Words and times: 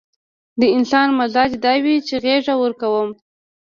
د 0.59 0.61
انسان 0.75 1.07
مزاج 1.19 1.51
دا 1.63 1.73
وي 1.83 1.95
چې 2.07 2.15
غېږه 2.23 2.55
ورکوم. 2.63 3.09